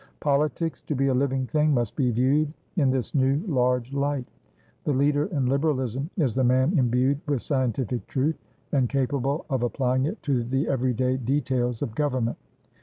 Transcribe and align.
"Politics, 0.19 0.81
to 0.81 0.95
be 0.95 1.05
a 1.09 1.13
living 1.13 1.45
thing, 1.45 1.75
must 1.75 1.95
be 1.95 2.09
viewed 2.09 2.51
in 2.75 2.89
this 2.89 3.13
new, 3.13 3.37
large 3.47 3.93
light. 3.93 4.25
The 4.83 4.93
leader 4.93 5.25
in 5.27 5.45
Liberalism 5.45 6.09
is 6.17 6.33
the 6.33 6.43
man 6.43 6.75
imbued 6.75 7.21
with 7.27 7.43
scientific 7.43 8.07
truth, 8.07 8.39
and 8.71 8.89
capable 8.89 9.45
of 9.47 9.61
applying 9.61 10.05
it 10.07 10.19
to 10.23 10.43
the 10.43 10.67
every 10.67 10.95
day 10.95 11.17
details 11.17 11.83
of 11.83 11.93
government. 11.93 12.37